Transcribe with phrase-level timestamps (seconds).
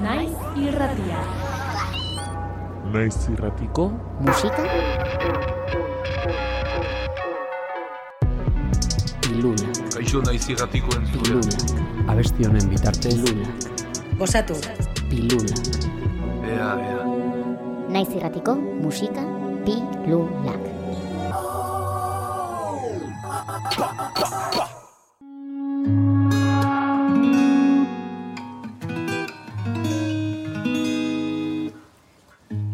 [0.00, 1.20] Naiz irratia.
[2.92, 3.84] Naiz irratiko
[4.24, 4.64] musika
[9.32, 11.28] iluna Kaixo naiz irratiko entzule.
[11.28, 13.48] iluna abesti honen bitartez iluna
[14.20, 14.56] Osatu.
[15.10, 15.56] iluna
[16.52, 17.04] Ea, ea.
[17.92, 19.22] Naiz irratiko musika
[19.64, 20.60] pilulak.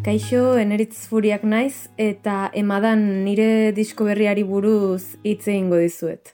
[0.09, 6.31] Kaixo, eneritz furiak naiz, eta emadan nire disko berriari buruz hitz egingo dizuet.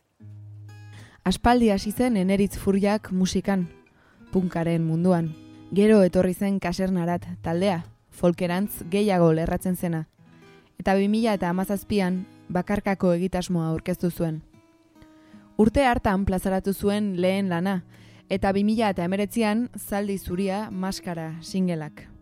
[1.27, 3.65] Aspaldi hasi zen eneritz furiak musikan,
[4.31, 5.27] punkaren munduan.
[5.75, 7.81] Gero etorri zen kasernarat taldea,
[8.15, 10.05] folkerantz gehiago lerratzen zena.
[10.79, 14.39] Eta 2000 eta amazazpian bakarkako egitasmoa aurkeztu zuen.
[15.59, 17.81] Urte hartan plazaratu zuen lehen lana,
[18.29, 22.14] eta 2000 eta emeretzian zaldi zuria maskara singelak.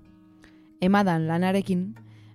[0.83, 1.93] Emadan lanarekin,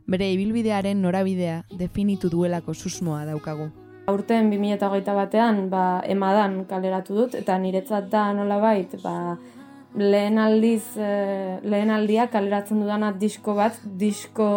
[0.08, 3.68] bere ibilbidearen norabidea definitu duelako susmoa daukagu.
[4.08, 9.36] Aurten 2008 batean, ba, emadan kaleratu dut, eta niretzat da nolabait, ba,
[10.00, 11.10] lehen aldiz, e,
[11.62, 14.48] lehen aldia kaleratzen dudana disko bat, disko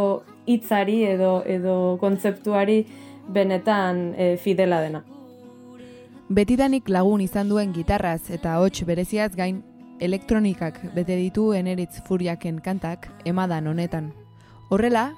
[0.48, 2.86] hitzari edo, edo kontzeptuari
[3.28, 5.04] benetan e, fidela dena.
[6.32, 9.60] Betidanik lagun izan duen gitarraz eta hots bereziaz gain,
[10.02, 14.12] elektronikak bete ditu eneritz furiaken kantak emadan honetan.
[14.74, 15.12] Horrela,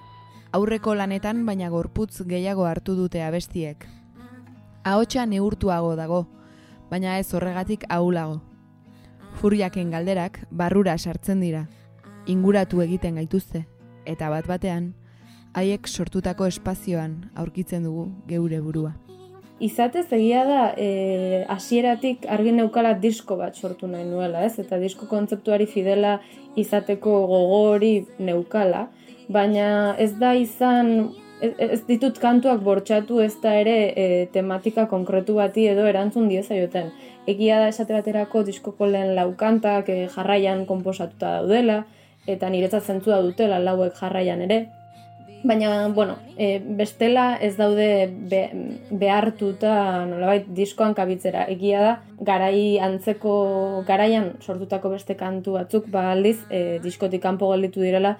[0.51, 3.87] aurreko lanetan baina gorputz gehiago hartu dute abestiek.
[4.83, 6.25] Ahotsa neurtuago dago,
[6.91, 8.41] baina ez horregatik ahulago.
[9.39, 11.63] Furiaken galderak barrura sartzen dira,
[12.27, 13.63] inguratu egiten gaituzte,
[14.05, 14.91] eta bat batean,
[15.55, 18.97] haiek sortutako espazioan aurkitzen dugu geure burua.
[19.61, 24.57] Izatez egia da e, hasieratik argi neukala disko bat sortu nahi nuela, ez?
[24.59, 26.17] Eta disko kontzeptuari fidela
[26.57, 28.87] izateko gogori neukala,
[29.29, 35.37] baina ez da izan ez, ez ditut kantuak bortxatu ez da ere e, tematika konkretu
[35.39, 36.91] bati edo erantzun diezaioten.
[37.27, 41.83] Egia da esate baterako diskoko lehen lau kantak e, jarraian konposatuta daudela,
[42.27, 44.63] eta niretzat zentzua dutela lauek jarraian ere,
[45.43, 48.45] Baina, bueno, e, bestela ez daude be,
[48.95, 51.43] behartuta nolabait diskoan kabitzera.
[51.51, 51.89] Egia da,
[52.23, 53.33] garai antzeko
[53.87, 58.13] garaian sortutako beste kantu batzuk, ba aldiz, e, diskotik kanpo gelditu direla,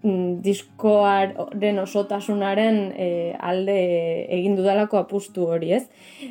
[0.00, 3.76] mm, diskoaren osotasunaren e, alde
[4.38, 5.84] egin dudalako apustu hori, ez?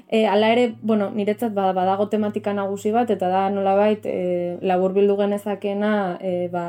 [0.09, 4.97] E, hala ere, bueno, niretzat bada, badago tematika nagusi bat, eta da nolabait e, labur
[4.97, 6.65] bildu genezakena, e, ba,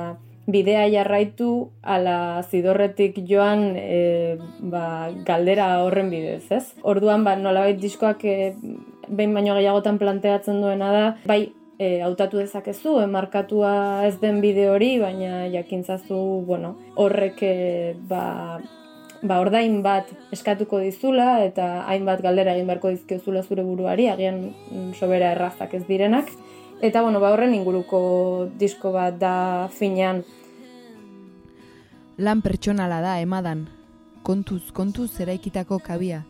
[0.46, 1.50] bidea jarraitu
[1.82, 6.64] ala zidorretik joan e, ba, galdera horren bidez, ez?
[6.82, 8.54] Orduan, ba, nolabait diskoak e,
[9.08, 11.40] behin baino gehiagotan planteatzen duena da, bai,
[11.78, 17.54] e, hautatu dezakezu, emarkatua ez den bide hori, baina jakintzazu, bueno, horrek e,
[18.08, 18.58] ba,
[19.22, 24.92] ba, ordain bat eskatuko dizula eta hainbat galdera egin beharko dizkiozula zure buruari, agian mm,
[24.98, 26.30] sobera errazak ez direnak.
[26.80, 30.24] Eta bueno, ba horren inguruko disko bat da finean.
[32.18, 33.66] Lan pertsonala da emadan,
[34.22, 36.24] kontuz, kontuz eraikitako kabia.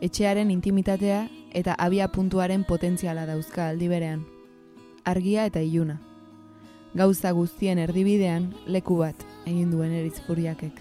[0.00, 4.24] Etxearen intimitatea eta abia puntuaren potentziala dauzka aldi berean.
[5.04, 5.98] Argia eta iluna.
[6.94, 10.80] Gauza guztien erdibidean leku bat egin duen eritz furiakek.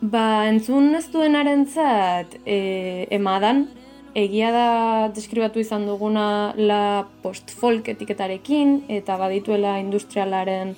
[0.00, 3.66] Ba, entzun ez duenarentzat e, emadan,
[4.16, 4.68] egia da
[5.12, 10.72] deskribatu izan duguna la post-folk etiketarekin, eta badituela industrialaren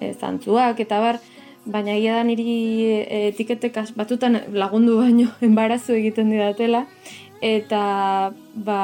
[0.00, 1.20] e, zantzuak, eta bar,
[1.64, 2.52] baina egia da niri
[2.92, 6.84] e, etiketek batutan lagundu baino enbarazu egiten didatela,
[7.42, 7.82] eta
[8.54, 8.80] ba,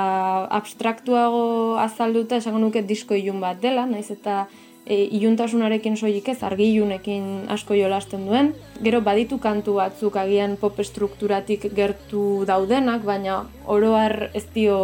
[0.56, 4.47] abstraktuago azalduta esango nuke disko ilun bat dela, naiz eta
[4.88, 8.54] e, iluntasunarekin soilik ez, argi ilunekin asko jolasten duen.
[8.82, 14.78] Gero baditu kantu batzuk agian pop estrukturatik gertu daudenak, baina oro har ez dio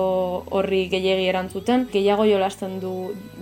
[0.52, 1.88] horri gehiegi erantzuten.
[1.92, 2.94] Gehiago jolasten du,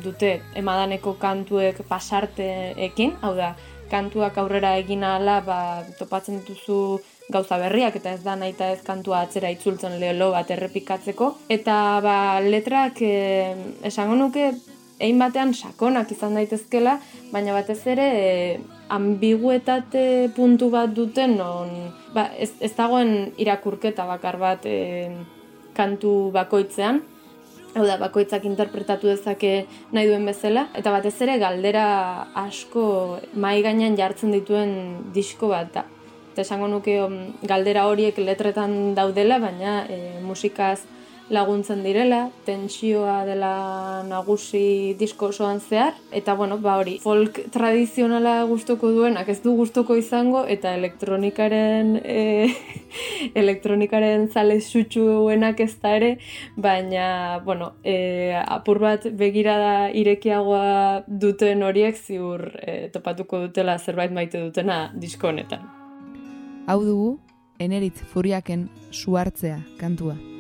[0.05, 3.55] dute emadaneko kantuek pasarteekin, hau da,
[3.93, 5.59] kantuak aurrera egin ahala, ba,
[5.99, 7.01] topatzen dituzu
[7.33, 11.33] gauza berriak eta ez da nahi eta ez kantua atzera itzultzen lehelo bat errepikatzeko.
[11.53, 13.55] Eta ba, letrak eh,
[13.89, 14.53] esango nuke
[15.03, 16.99] egin batean sakonak izan daitezkela,
[17.33, 18.59] baina batez ere e,
[18.95, 21.73] ambiguetate puntu bat duten non
[22.15, 25.11] ba, ez, ez dagoen irakurketa bakar bat e,
[25.75, 27.01] kantu bakoitzean,
[27.75, 29.53] hau da, bakoitzak interpretatu dezake
[29.97, 31.87] nahi duen bezala, eta batez ere galdera
[32.45, 32.85] asko
[33.35, 34.75] mai gainean jartzen dituen
[35.15, 35.87] disko bat da.
[36.33, 37.17] Eta esango nuke um,
[37.49, 40.83] galdera horiek letretan daudela, baina e, musikaz
[41.31, 48.91] laguntzen direla, tentsioa dela nagusi disko osoan zehar, eta bueno, ba hori, folk tradizionala gustoko
[48.93, 52.53] duenak ez du gustoko izango, eta elektronikaren e,
[53.43, 56.13] elektronikaren zale sutsuenak ez da ere,
[56.57, 64.43] baina, bueno, e, apur bat begirada irekiagoa duten horiek ziur e, topatuko dutela zerbait maite
[64.43, 65.65] dutena disko honetan.
[66.67, 67.17] Hau dugu,
[67.59, 70.32] eneritz furiaken suartzea kantua.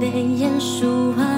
[0.00, 1.37] 眉眼舒缓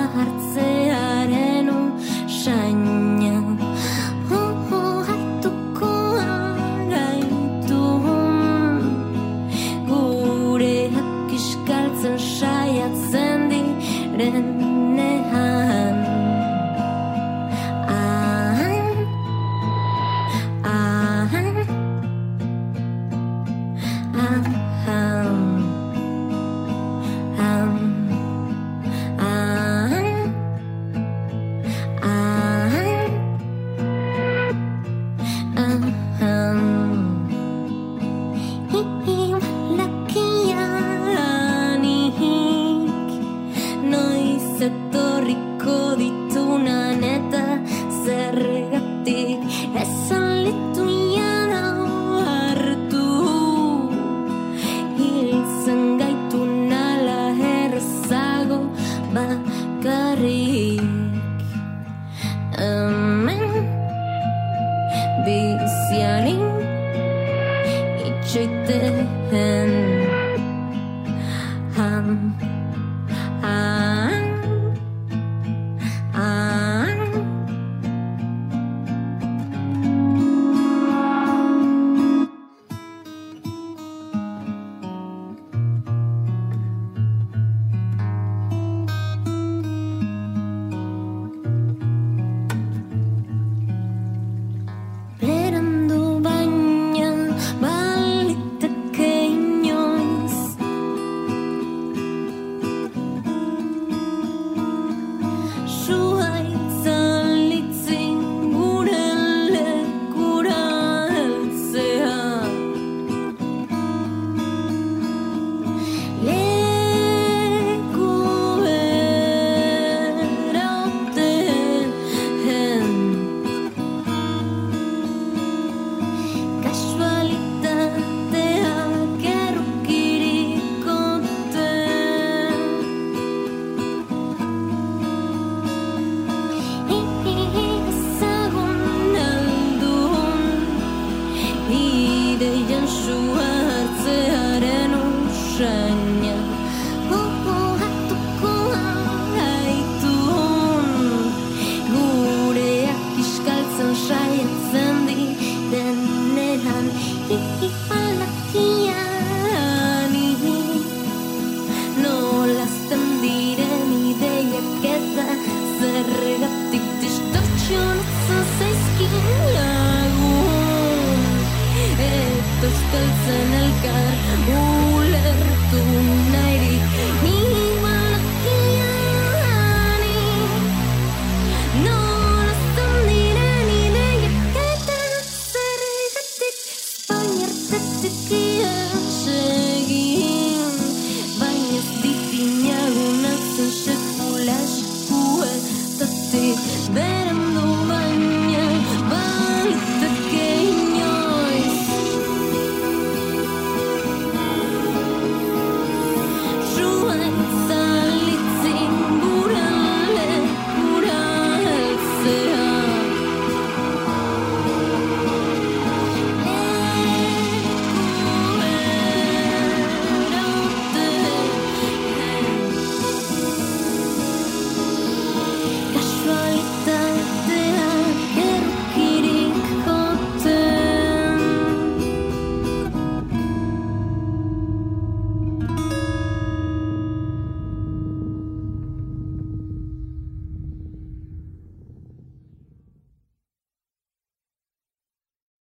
[35.71, 36.40] time.